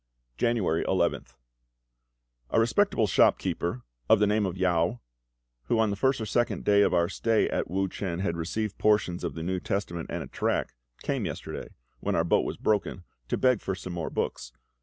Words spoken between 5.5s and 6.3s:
who on the first or